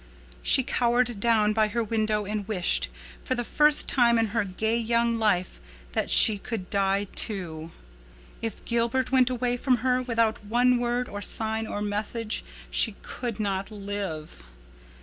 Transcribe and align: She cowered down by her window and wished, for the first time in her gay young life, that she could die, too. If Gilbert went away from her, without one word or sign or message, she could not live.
She 0.41 0.63
cowered 0.63 1.19
down 1.19 1.53
by 1.53 1.67
her 1.67 1.83
window 1.83 2.25
and 2.25 2.47
wished, 2.47 2.87
for 3.23 3.35
the 3.35 3.43
first 3.43 3.87
time 3.87 4.17
in 4.17 4.25
her 4.33 4.43
gay 4.43 4.75
young 4.75 5.19
life, 5.19 5.61
that 5.91 6.09
she 6.09 6.39
could 6.39 6.71
die, 6.71 7.03
too. 7.15 7.71
If 8.41 8.65
Gilbert 8.65 9.11
went 9.11 9.29
away 9.29 9.57
from 9.57 9.75
her, 9.85 10.01
without 10.01 10.43
one 10.43 10.79
word 10.79 11.07
or 11.07 11.21
sign 11.21 11.67
or 11.67 11.83
message, 11.83 12.43
she 12.71 12.95
could 13.03 13.39
not 13.39 13.69
live. 13.69 14.41